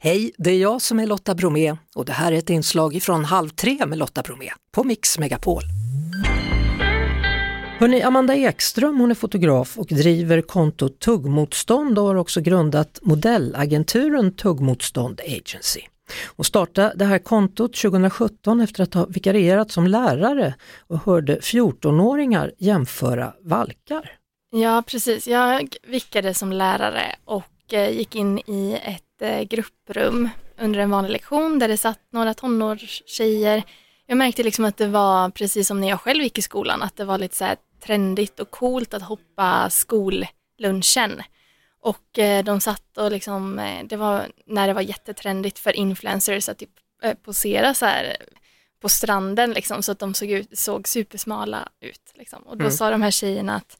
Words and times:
Hej, 0.00 0.32
det 0.38 0.50
är 0.50 0.58
jag 0.58 0.82
som 0.82 1.00
är 1.00 1.06
Lotta 1.06 1.34
Bromé 1.34 1.76
och 1.94 2.04
det 2.04 2.12
här 2.12 2.32
är 2.32 2.36
ett 2.36 2.50
inslag 2.50 3.02
från 3.02 3.24
Halv 3.24 3.48
tre 3.48 3.86
med 3.86 3.98
Lotta 3.98 4.22
Bromé 4.22 4.50
på 4.72 4.84
Mix 4.84 5.18
Megapol. 5.18 5.62
Hörrni, 7.78 8.02
Amanda 8.02 8.36
Ekström 8.36 9.00
hon 9.00 9.10
är 9.10 9.14
fotograf 9.14 9.78
och 9.78 9.86
driver 9.86 10.42
kontot 10.42 11.00
Tuggmotstånd 11.00 11.98
och 11.98 12.04
har 12.04 12.14
också 12.14 12.40
grundat 12.40 12.98
modellagenturen 13.02 14.32
Tuggmotstånd 14.32 15.20
Agency. 15.20 15.80
Hon 16.36 16.44
startade 16.44 16.92
det 16.96 17.04
här 17.04 17.18
kontot 17.18 17.74
2017 17.74 18.60
efter 18.60 18.82
att 18.82 18.94
ha 18.94 19.06
vikarierat 19.06 19.70
som 19.70 19.86
lärare 19.86 20.54
och 20.86 20.98
hörde 20.98 21.38
14-åringar 21.38 22.52
jämföra 22.58 23.32
valkar. 23.40 24.12
Ja 24.50 24.82
precis, 24.86 25.28
jag 25.28 25.68
vickade 25.86 26.34
som 26.34 26.52
lärare 26.52 27.16
och 27.24 27.72
eh, 27.72 27.90
gick 27.90 28.14
in 28.14 28.38
i 28.38 28.78
ett 28.84 29.02
eh, 29.22 29.42
grupprum 29.42 30.28
under 30.58 30.80
en 30.80 30.90
vanlig 30.90 31.10
lektion 31.10 31.58
där 31.58 31.68
det 31.68 31.76
satt 31.76 32.00
några 32.10 32.34
tonårstjejer. 32.34 33.62
Jag 34.06 34.18
märkte 34.18 34.42
liksom 34.42 34.64
att 34.64 34.76
det 34.76 34.86
var 34.86 35.30
precis 35.30 35.68
som 35.68 35.80
när 35.80 35.88
jag 35.88 36.00
själv 36.00 36.22
gick 36.22 36.38
i 36.38 36.42
skolan, 36.42 36.82
att 36.82 36.96
det 36.96 37.04
var 37.04 37.18
lite 37.18 37.36
så 37.36 37.44
här 37.44 37.56
trendigt 37.80 38.40
och 38.40 38.50
coolt 38.50 38.94
att 38.94 39.02
hoppa 39.02 39.70
skollunchen. 39.70 41.22
Och 41.80 42.18
eh, 42.18 42.44
de 42.44 42.60
satt 42.60 42.98
och 42.98 43.10
liksom, 43.10 43.60
det 43.84 43.96
var 43.96 44.26
när 44.46 44.66
det 44.66 44.72
var 44.72 44.82
jättetrendigt 44.82 45.58
för 45.58 45.76
influencers 45.76 46.48
att 46.48 46.58
typ 46.58 46.70
posera 47.22 47.74
så 47.74 47.86
här 47.86 48.16
på 48.80 48.88
stranden 48.88 49.52
liksom 49.52 49.82
så 49.82 49.92
att 49.92 49.98
de 49.98 50.14
såg, 50.14 50.30
ut, 50.30 50.58
såg 50.58 50.88
supersmala 50.88 51.68
ut. 51.80 52.12
Liksom. 52.14 52.42
Och 52.42 52.56
då 52.56 52.64
mm. 52.64 52.72
sa 52.72 52.90
de 52.90 53.02
här 53.02 53.10
tjejerna 53.10 53.56
att 53.56 53.78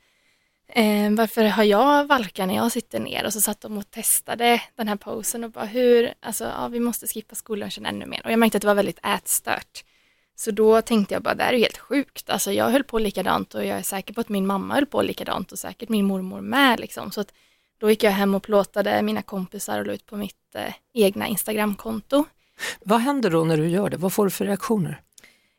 Eh, 0.72 1.10
varför 1.10 1.44
har 1.44 1.64
jag 1.64 2.06
valkar 2.06 2.46
när 2.46 2.56
jag 2.56 2.72
sitter 2.72 3.00
ner? 3.00 3.26
Och 3.26 3.32
så 3.32 3.40
satt 3.40 3.60
de 3.60 3.78
och 3.78 3.90
testade 3.90 4.62
den 4.76 4.88
här 4.88 4.96
posen 4.96 5.44
och 5.44 5.50
bara 5.50 5.64
hur, 5.64 6.14
alltså 6.20 6.44
ja, 6.44 6.68
vi 6.68 6.80
måste 6.80 7.06
skippa 7.06 7.34
skollunchen 7.34 7.86
ännu 7.86 8.06
mer. 8.06 8.20
Och 8.24 8.32
jag 8.32 8.38
märkte 8.38 8.58
att 8.58 8.62
det 8.62 8.66
var 8.66 8.74
väldigt 8.74 9.06
ätstört. 9.06 9.84
Så 10.36 10.50
då 10.50 10.82
tänkte 10.82 11.14
jag 11.14 11.22
bara, 11.22 11.34
det 11.34 11.44
här 11.44 11.52
är 11.52 11.58
helt 11.58 11.78
sjukt. 11.78 12.30
Alltså 12.30 12.52
jag 12.52 12.70
höll 12.70 12.84
på 12.84 12.98
likadant 12.98 13.54
och 13.54 13.64
jag 13.64 13.78
är 13.78 13.82
säker 13.82 14.14
på 14.14 14.20
att 14.20 14.28
min 14.28 14.46
mamma 14.46 14.74
höll 14.74 14.86
på 14.86 15.02
likadant 15.02 15.52
och 15.52 15.58
säkert 15.58 15.88
min 15.88 16.04
mormor 16.04 16.40
med 16.40 16.80
liksom. 16.80 17.10
Så 17.10 17.20
att 17.20 17.32
då 17.78 17.90
gick 17.90 18.02
jag 18.02 18.10
hem 18.10 18.34
och 18.34 18.42
plåtade 18.42 19.02
mina 19.02 19.22
kompisar 19.22 19.78
och 19.78 19.86
la 19.86 19.92
ut 19.92 20.06
på 20.06 20.16
mitt 20.16 20.54
eh, 20.54 20.74
egna 20.94 21.26
Instagramkonto. 21.26 22.24
Vad 22.80 23.00
händer 23.00 23.30
då 23.30 23.44
när 23.44 23.56
du 23.56 23.68
gör 23.68 23.90
det? 23.90 23.96
Vad 23.96 24.12
får 24.12 24.24
du 24.24 24.30
för 24.30 24.44
reaktioner? 24.44 25.00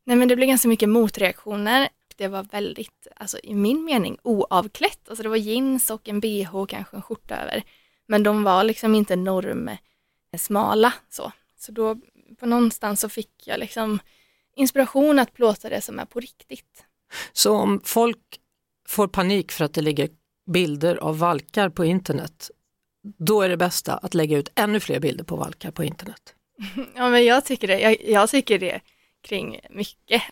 Nej 0.03 0.17
men 0.17 0.27
det 0.27 0.35
blir 0.35 0.47
ganska 0.47 0.67
mycket 0.67 0.89
motreaktioner 0.89 1.89
det 2.19 2.27
var 2.27 2.43
väldigt, 2.43 3.07
alltså 3.15 3.39
i 3.43 3.55
min 3.55 3.83
mening, 3.83 4.17
oavklätt. 4.23 5.09
Alltså 5.09 5.23
det 5.23 5.29
var 5.29 5.35
jeans 5.35 5.89
och 5.89 6.09
en 6.09 6.19
bh 6.19 6.55
och 6.55 6.69
kanske 6.69 6.97
en 6.97 7.01
skjorta 7.01 7.35
över. 7.35 7.63
Men 8.07 8.23
de 8.23 8.43
var 8.43 8.63
liksom 8.63 8.95
inte 8.95 9.15
normsmala 9.15 10.93
så. 11.09 11.31
Så 11.57 11.71
då 11.71 11.97
på 12.39 12.45
någonstans 12.45 12.99
så 12.99 13.09
fick 13.09 13.47
jag 13.47 13.59
liksom 13.59 13.99
inspiration 14.55 15.19
att 15.19 15.33
plåta 15.33 15.69
det 15.69 15.81
som 15.81 15.99
är 15.99 16.05
på 16.05 16.19
riktigt. 16.19 16.85
Så 17.33 17.55
om 17.55 17.81
folk 17.83 18.39
får 18.87 19.07
panik 19.07 19.51
för 19.51 19.65
att 19.65 19.73
det 19.73 19.81
ligger 19.81 20.09
bilder 20.51 20.95
av 20.95 21.19
valkar 21.19 21.69
på 21.69 21.85
internet, 21.85 22.51
då 23.17 23.41
är 23.41 23.49
det 23.49 23.57
bästa 23.57 23.97
att 23.97 24.13
lägga 24.13 24.37
ut 24.37 24.51
ännu 24.55 24.79
fler 24.79 24.99
bilder 24.99 25.23
på 25.23 25.35
valkar 25.35 25.71
på 25.71 25.83
internet? 25.83 26.35
Ja 26.95 27.09
men 27.09 27.25
jag 27.25 27.45
tycker 27.45 27.67
det, 27.67 27.79
jag, 27.79 27.97
jag 28.05 28.29
tycker 28.29 28.59
det 28.59 28.81
kring 29.21 29.59
mycket 29.69 30.23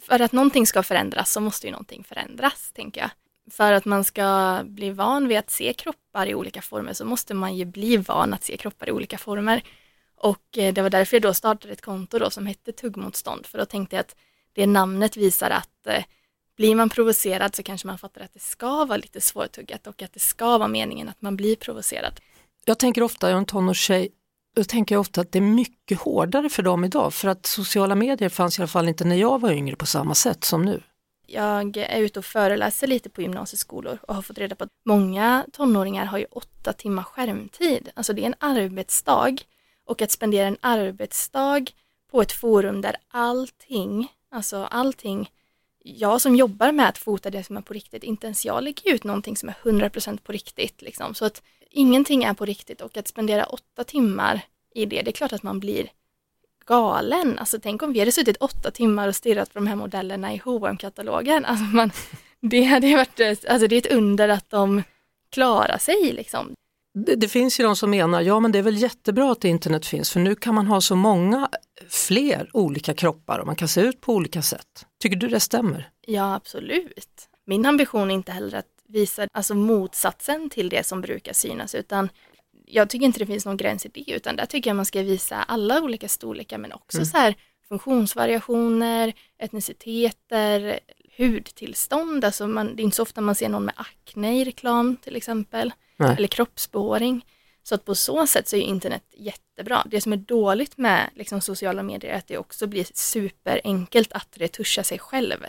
för 0.00 0.20
att 0.20 0.32
någonting 0.32 0.66
ska 0.66 0.82
förändras 0.82 1.32
så 1.32 1.40
måste 1.40 1.66
ju 1.66 1.70
någonting 1.70 2.04
förändras, 2.04 2.72
tänker 2.72 3.00
jag. 3.00 3.10
För 3.50 3.72
att 3.72 3.84
man 3.84 4.04
ska 4.04 4.60
bli 4.64 4.90
van 4.90 5.28
vid 5.28 5.38
att 5.38 5.50
se 5.50 5.72
kroppar 5.72 6.26
i 6.26 6.34
olika 6.34 6.62
former 6.62 6.92
så 6.92 7.04
måste 7.04 7.34
man 7.34 7.56
ju 7.56 7.64
bli 7.64 7.96
van 7.96 8.34
att 8.34 8.44
se 8.44 8.56
kroppar 8.56 8.88
i 8.88 8.92
olika 8.92 9.18
former. 9.18 9.62
Och 10.16 10.58
eh, 10.58 10.74
det 10.74 10.82
var 10.82 10.90
därför 10.90 11.16
jag 11.16 11.22
då 11.22 11.34
startade 11.34 11.72
ett 11.72 11.82
konto 11.82 12.18
då 12.18 12.30
som 12.30 12.46
hette 12.46 12.72
Tuggmotstånd, 12.72 13.46
för 13.46 13.58
då 13.58 13.64
tänkte 13.64 13.96
jag 13.96 14.00
att 14.00 14.16
det 14.52 14.66
namnet 14.66 15.16
visar 15.16 15.50
att 15.50 15.86
eh, 15.86 16.04
blir 16.56 16.74
man 16.74 16.88
provocerad 16.88 17.54
så 17.54 17.62
kanske 17.62 17.86
man 17.86 17.98
fattar 17.98 18.20
att 18.20 18.34
det 18.34 18.42
ska 18.42 18.84
vara 18.84 18.96
lite 18.96 19.20
svårtuggat 19.20 19.86
och 19.86 20.02
att 20.02 20.12
det 20.12 20.20
ska 20.20 20.58
vara 20.58 20.68
meningen 20.68 21.08
att 21.08 21.22
man 21.22 21.36
blir 21.36 21.56
provocerad. 21.56 22.20
Jag 22.64 22.78
tänker 22.78 23.02
ofta, 23.02 23.26
jag 23.26 23.34
är 23.34 23.38
en 23.38 23.44
tonårstjej, 23.44 24.08
då 24.54 24.64
tänker 24.64 24.94
jag 24.94 25.00
ofta 25.00 25.20
att 25.20 25.32
det 25.32 25.38
är 25.38 25.42
mycket 25.42 26.00
hårdare 26.00 26.48
för 26.48 26.62
dem 26.62 26.84
idag 26.84 27.14
för 27.14 27.28
att 27.28 27.46
sociala 27.46 27.94
medier 27.94 28.28
fanns 28.28 28.58
i 28.58 28.62
alla 28.62 28.68
fall 28.68 28.88
inte 28.88 29.04
när 29.04 29.16
jag 29.16 29.40
var 29.40 29.50
yngre 29.50 29.76
på 29.76 29.86
samma 29.86 30.14
sätt 30.14 30.44
som 30.44 30.62
nu. 30.62 30.82
Jag 31.26 31.76
är 31.76 32.00
ute 32.00 32.18
och 32.18 32.24
föreläser 32.24 32.86
lite 32.86 33.10
på 33.10 33.22
gymnasieskolor 33.22 33.98
och 34.02 34.14
har 34.14 34.22
fått 34.22 34.38
reda 34.38 34.54
på 34.54 34.64
att 34.64 34.70
många 34.86 35.46
tonåringar 35.52 36.04
har 36.04 36.18
ju 36.18 36.26
åtta 36.30 36.72
timmar 36.72 37.02
skärmtid. 37.02 37.88
Alltså 37.94 38.12
det 38.12 38.22
är 38.22 38.26
en 38.26 38.34
arbetsdag 38.40 39.36
och 39.86 40.02
att 40.02 40.10
spendera 40.10 40.46
en 40.46 40.56
arbetsdag 40.60 41.64
på 42.10 42.22
ett 42.22 42.32
forum 42.32 42.80
där 42.80 42.96
allting, 43.08 44.12
alltså 44.30 44.64
allting, 44.64 45.30
jag 45.96 46.20
som 46.20 46.36
jobbar 46.36 46.72
med 46.72 46.88
att 46.88 46.98
fota 46.98 47.30
det 47.30 47.44
som 47.44 47.56
är 47.56 47.60
på 47.60 47.74
riktigt, 47.74 48.04
inte 48.04 48.26
ens 48.26 48.44
jag 48.44 48.64
lägger 48.64 48.94
ut 48.94 49.04
någonting 49.04 49.36
som 49.36 49.48
är 49.48 49.54
100% 49.62 50.18
på 50.18 50.32
riktigt. 50.32 50.82
Liksom. 50.82 51.14
Så 51.14 51.24
att 51.24 51.42
ingenting 51.70 52.24
är 52.24 52.34
på 52.34 52.44
riktigt 52.44 52.80
och 52.80 52.96
att 52.96 53.08
spendera 53.08 53.44
åtta 53.44 53.84
timmar 53.84 54.40
i 54.74 54.86
det, 54.86 55.02
det 55.02 55.10
är 55.10 55.12
klart 55.12 55.32
att 55.32 55.42
man 55.42 55.60
blir 55.60 55.90
galen. 56.66 57.38
Alltså 57.38 57.58
tänk 57.62 57.82
om 57.82 57.92
vi 57.92 57.98
hade 57.98 58.12
suttit 58.12 58.36
åtta 58.36 58.70
timmar 58.70 59.08
och 59.08 59.16
stirrat 59.16 59.52
på 59.52 59.58
de 59.58 59.66
här 59.66 59.76
modellerna 59.76 60.34
i 60.34 60.42
hm 60.44 60.76
katalogen 60.76 61.44
Alltså 61.44 61.64
man, 61.64 61.90
det 62.40 62.62
hade 62.62 62.96
varit, 62.96 63.20
alltså 63.20 63.68
det 63.68 63.76
är 63.76 63.78
ett 63.78 63.92
under 63.92 64.28
att 64.28 64.50
de 64.50 64.82
klarar 65.30 65.78
sig 65.78 66.12
liksom. 66.12 66.54
Det, 66.94 67.14
det, 67.14 67.28
finns 67.28 67.60
ju 67.60 67.64
de 67.64 67.76
som 67.76 67.90
menar, 67.90 68.20
ja 68.20 68.40
men 68.40 68.52
det 68.52 68.58
är 68.58 68.62
väl 68.62 68.82
jättebra 68.82 69.32
att 69.32 69.44
internet 69.44 69.86
finns 69.86 70.10
för 70.10 70.20
nu 70.20 70.34
kan 70.34 70.54
man 70.54 70.66
ha 70.66 70.80
så 70.80 70.96
många 70.96 71.48
fler 71.88 72.50
olika 72.52 72.94
kroppar 72.94 73.38
och 73.38 73.46
man 73.46 73.56
kan 73.56 73.68
se 73.68 73.80
ut 73.80 74.00
på 74.00 74.14
olika 74.14 74.42
sätt. 74.42 74.86
Tycker 75.02 75.16
du 75.16 75.28
det 75.28 75.40
stämmer? 75.40 75.90
Ja 76.06 76.34
absolut. 76.34 77.28
Min 77.46 77.66
ambition 77.66 78.10
är 78.10 78.14
inte 78.14 78.32
heller 78.32 78.58
att 78.58 78.66
visar 78.88 79.28
alltså 79.32 79.54
motsatsen 79.54 80.50
till 80.50 80.68
det 80.68 80.86
som 80.86 81.00
brukar 81.00 81.32
synas 81.32 81.74
utan 81.74 82.08
jag 82.66 82.90
tycker 82.90 83.06
inte 83.06 83.18
det 83.18 83.26
finns 83.26 83.46
någon 83.46 83.56
gräns 83.56 83.86
i 83.86 83.88
det 83.88 84.12
utan 84.12 84.36
där 84.36 84.46
tycker 84.46 84.70
jag 84.70 84.76
man 84.76 84.86
ska 84.86 85.02
visa 85.02 85.36
alla 85.42 85.82
olika 85.82 86.08
storlekar 86.08 86.58
men 86.58 86.72
också 86.72 86.98
mm. 86.98 87.06
så 87.06 87.16
här 87.16 87.34
funktionsvariationer, 87.68 89.12
etniciteter, 89.38 90.80
hudtillstånd. 91.18 92.24
Alltså 92.24 92.46
man, 92.46 92.76
det 92.76 92.82
är 92.82 92.84
inte 92.84 92.96
så 92.96 93.02
ofta 93.02 93.20
man 93.20 93.34
ser 93.34 93.48
någon 93.48 93.64
med 93.64 93.74
akne 93.76 94.40
i 94.40 94.44
reklam 94.44 94.96
till 94.96 95.16
exempel. 95.16 95.72
Nej. 95.96 96.14
Eller 96.16 96.28
kroppsspåring. 96.28 97.24
Så 97.68 97.74
att 97.74 97.84
på 97.84 97.94
så 97.94 98.26
sätt 98.26 98.48
så 98.48 98.56
är 98.56 98.60
internet 98.60 99.02
jättebra. 99.16 99.86
Det 99.90 100.00
som 100.00 100.12
är 100.12 100.16
dåligt 100.16 100.78
med 100.78 101.10
liksom, 101.14 101.40
sociala 101.40 101.82
medier 101.82 102.12
är 102.12 102.16
att 102.16 102.26
det 102.26 102.38
också 102.38 102.66
blir 102.66 102.86
superenkelt 102.94 104.12
att 104.12 104.28
retuscha 104.34 104.82
sig 104.84 104.98
själv. 104.98 105.44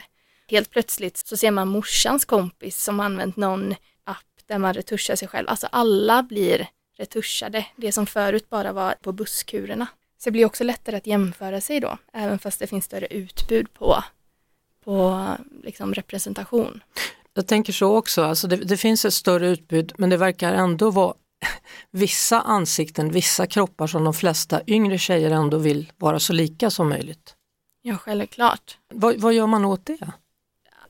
Helt 0.47 0.69
plötsligt 0.69 1.18
så 1.18 1.38
ser 1.38 1.52
man 1.52 1.68
morsans 1.68 2.25
kompis 2.25 2.84
som 2.84 3.00
använt 3.00 3.35
någon 3.35 3.75
app 4.03 4.25
där 4.46 4.58
man 4.58 4.74
retuschar 4.74 5.16
sig 5.16 5.28
själv. 5.28 5.50
Alltså 5.50 5.68
alla 5.72 6.24
blir 6.24 6.68
retuschade. 6.97 7.66
Det 7.75 7.91
som 7.91 8.06
förut 8.06 8.50
bara 8.50 8.74
var 8.74 8.96
på 9.02 9.12
busskurerna. 9.12 9.88
Så 10.18 10.29
det 10.29 10.31
blir 10.31 10.46
också 10.46 10.63
lättare 10.63 10.97
att 10.97 11.08
jämföra 11.08 11.62
sig 11.62 11.79
då, 11.79 11.97
även 12.13 12.40
fast 12.40 12.59
det 12.59 12.68
finns 12.68 12.85
större 12.85 13.08
utbud 13.08 13.74
på, 13.74 14.03
på 14.84 15.28
liksom 15.63 15.94
representation. 15.94 16.84
Jag 17.34 17.47
tänker 17.47 17.74
så 17.74 17.97
också, 17.97 18.24
alltså 18.24 18.47
det, 18.47 18.56
det 18.56 18.78
finns 18.78 19.06
ett 19.06 19.13
större 19.13 19.47
utbud 19.47 19.94
men 19.97 20.09
det 20.09 20.18
verkar 20.18 20.53
ändå 20.53 20.91
vara 20.91 21.13
vissa 21.91 22.41
ansikten, 22.41 23.12
vissa 23.12 23.47
kroppar 23.47 23.88
som 23.88 24.03
de 24.03 24.13
flesta 24.13 24.62
yngre 24.67 24.97
tjejer 24.97 25.31
ändå 25.31 25.57
vill 25.57 25.91
vara 25.97 26.19
så 26.19 26.34
lika 26.34 26.69
som 26.69 26.90
möjligt. 26.90 27.35
Ja, 27.81 27.97
självklart. 27.97 28.78
Vad, 28.94 29.16
vad 29.16 29.34
gör 29.34 29.47
man 29.47 29.66
åt 29.66 29.85
det? 29.85 30.12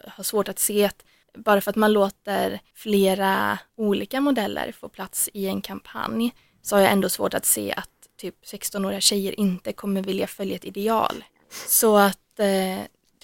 har 0.07 0.23
svårt 0.23 0.47
att 0.47 0.59
se 0.59 0.85
att 0.85 1.05
bara 1.38 1.61
för 1.61 1.69
att 1.69 1.75
man 1.75 1.94
låter 1.94 2.59
flera 2.73 3.59
olika 3.75 4.22
modeller 4.22 4.72
få 4.72 4.89
plats 4.89 5.29
i 5.33 5.47
en 5.47 5.61
kampanj 5.61 6.33
så 6.61 6.75
har 6.75 6.81
jag 6.81 6.91
ändå 6.91 7.09
svårt 7.09 7.33
att 7.33 7.45
se 7.45 7.73
att 7.73 7.89
typ 8.17 8.45
16-åriga 8.45 9.01
tjejer 9.01 9.39
inte 9.39 9.74
kommer 9.74 10.03
vilja 10.03 10.27
följa 10.27 10.56
ett 10.56 10.65
ideal. 10.65 11.24
Så 11.68 11.97
att 11.97 12.39
eh, 12.39 12.80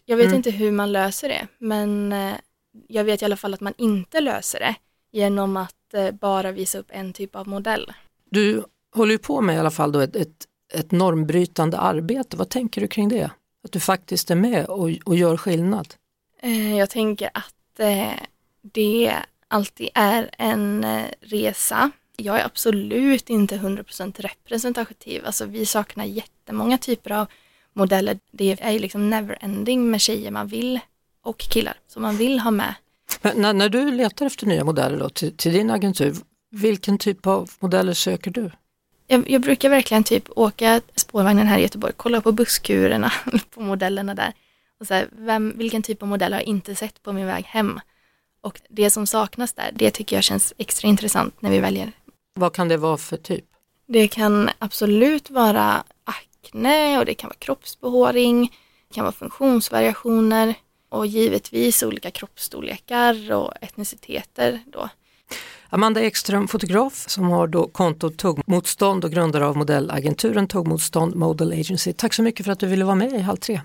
jag 0.06 0.18
vet 0.18 0.26
mm. 0.26 0.36
inte 0.36 0.52
hur 0.52 0.72
man 0.72 0.92
löser 0.92 1.30
det 1.30 1.48
men 1.58 2.14
eh, 2.14 2.34
jag 2.88 3.04
vet 3.04 3.22
i 3.22 3.26
alla 3.26 3.38
fall 3.38 3.54
att 3.54 3.62
man 3.62 3.74
inte 3.78 4.22
löser 4.22 4.60
det 4.60 4.76
genom 5.12 5.58
att 5.58 5.85
eh, 5.96 6.12
bara 6.12 6.52
visa 6.52 6.78
upp 6.78 6.90
en 6.90 7.14
typ 7.14 7.36
av 7.36 7.48
modell. 7.48 7.94
Du 8.30 8.64
håller 8.96 9.12
ju 9.12 9.18
på 9.18 9.42
med 9.42 9.56
i 9.56 9.60
alla 9.60 9.72
fall 9.72 9.92
då 9.92 10.00
ett, 10.00 10.16
ett, 10.16 10.48
ett 10.74 10.92
normbrytande 10.92 11.78
arbete. 11.78 12.38
Vad 12.38 12.50
tänker 12.50 12.82
du 12.82 12.88
kring 12.88 13.10
det? 13.10 13.30
Att 13.64 13.72
du 13.72 13.80
faktiskt 13.80 14.32
är 14.32 14.36
med 14.36 14.66
och, 14.66 14.90
och 15.06 15.16
gör 15.16 15.38
skillnad? 15.38 15.94
Eh, 16.42 16.78
jag 16.78 16.90
tänker 16.90 17.30
att 17.34 17.80
eh, 17.80 18.14
det 18.62 19.16
alltid 19.48 19.90
är 19.94 20.30
en 20.38 20.84
eh, 20.84 21.06
resa. 21.22 21.92
Jag 22.18 22.40
är 22.40 22.46
absolut 22.46 23.30
inte 23.30 23.58
100% 23.58 24.22
representativ. 24.22 25.26
Alltså 25.26 25.46
vi 25.46 25.66
saknar 25.66 26.06
jättemånga 26.06 26.78
typer 26.78 27.12
av 27.12 27.28
modeller. 27.74 28.20
Det 28.32 28.58
är 28.62 28.80
liksom 28.80 29.10
never 29.10 29.38
ending 29.42 29.92
med 29.92 30.02
tjejer 30.02 30.32
man 30.32 30.48
vill 30.48 30.80
och 31.22 31.38
killar 31.38 31.78
som 31.88 32.02
man 32.02 32.18
vill 32.18 32.40
ha 32.40 32.52
med. 32.52 32.76
Men 33.22 33.42
när, 33.42 33.54
när 33.54 33.70
du 33.70 33.92
letar 33.92 34.26
efter 34.26 34.48
nya 34.48 34.64
modeller 34.64 35.00
då, 35.00 35.10
till, 35.10 35.38
till 35.38 35.54
din 35.54 35.70
agentur, 35.70 36.16
vilken 36.52 36.98
typ 36.98 37.28
av 37.28 37.52
modeller 37.60 37.94
söker 37.94 38.32
du? 38.32 38.52
Jag, 39.08 39.30
jag 39.30 39.42
brukar 39.42 39.70
verkligen 39.70 40.04
typ 40.04 40.30
åka 40.36 40.82
spårvagnen 40.96 41.48
här 41.48 41.60
i 41.60 41.62
Göteborg, 41.62 41.94
kolla 41.98 42.22
på 42.22 42.32
busskurerna 42.32 43.12
på 43.50 43.62
modellerna 43.62 44.16
där. 44.16 44.34
Och 44.80 44.88
så 44.88 44.94
här, 44.94 45.08
vem, 45.12 45.54
vilken 45.58 45.82
typ 45.82 46.02
av 46.02 46.08
modell 46.08 46.34
har 46.34 46.40
jag 46.40 46.48
inte 46.48 46.76
sett 46.76 47.04
på 47.04 47.14
min 47.14 47.26
väg 47.26 47.46
hem? 47.46 47.80
Och 48.42 48.62
det 48.70 48.90
som 48.90 49.08
saknas 49.08 49.54
där, 49.54 49.72
det 49.74 49.92
tycker 49.92 50.16
jag 50.16 50.24
känns 50.24 50.54
extra 50.58 50.88
intressant 50.88 51.42
när 51.42 51.50
vi 51.50 51.60
väljer. 51.60 51.92
Vad 52.34 52.54
kan 52.54 52.68
det 52.68 52.78
vara 52.78 52.98
för 52.98 53.18
typ? 53.18 53.46
Det 53.88 54.08
kan 54.08 54.50
absolut 54.60 55.30
vara 55.30 55.84
akne 56.04 57.00
och 57.00 57.06
det 57.06 57.14
kan 57.14 57.28
vara 57.28 57.38
kroppsbehåring, 57.38 58.54
det 58.88 58.96
kan 58.96 59.04
vara 59.04 59.14
funktionsvariationer 59.14 60.56
och 60.96 61.08
givetvis 61.08 61.84
olika 61.84 62.12
kroppsstorlekar 62.12 63.32
och 63.32 63.54
etniciteter 63.62 64.60
då. 64.66 64.90
Amanda 65.70 66.02
Ekström, 66.02 66.48
fotograf 66.48 67.06
som 67.08 67.30
har 67.30 67.48
då 67.48 67.68
kontot 67.68 68.18
Tuggmotstånd 68.18 69.06
och 69.06 69.12
grundare 69.12 69.46
av 69.46 69.58
modellagenturen 69.58 70.48
Tuggmotstånd 70.48 71.16
Model 71.16 71.52
Agency. 71.52 71.94
Tack 71.94 72.14
så 72.14 72.24
mycket 72.24 72.46
för 72.46 72.54
att 72.54 72.60
du 72.60 72.68
ville 72.68 72.86
vara 72.86 72.96
med 72.96 73.14
i 73.14 73.20
Halv 73.20 73.38
tre. 73.38 73.62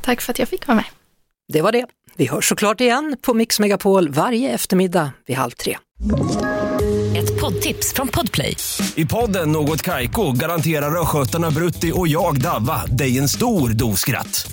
Tack 0.00 0.20
för 0.20 0.32
att 0.32 0.38
jag 0.38 0.48
fick 0.48 0.66
vara 0.66 0.76
med. 0.76 0.84
Det 1.52 1.62
var 1.62 1.72
det. 1.72 1.86
Vi 2.16 2.26
hörs 2.26 2.48
såklart 2.48 2.80
igen 2.80 3.16
på 3.22 3.34
Mix 3.34 3.60
Megapol 3.60 4.08
varje 4.08 4.50
eftermiddag 4.50 5.12
vid 5.26 5.36
halv 5.36 5.50
tre. 5.50 5.78
Ett 7.16 7.40
poddtips 7.40 7.92
från 7.92 8.08
Podplay. 8.08 8.56
I 8.94 9.06
podden 9.06 9.52
Något 9.52 9.82
Kaiko 9.82 10.32
garanterar 10.32 11.00
östgötarna 11.00 11.50
Brutti 11.50 11.92
och 11.94 12.08
jag, 12.08 12.40
Davva, 12.40 12.86
dig 12.86 13.18
en 13.18 13.28
stor 13.28 13.68
dos 13.68 14.00
skratt. 14.00 14.52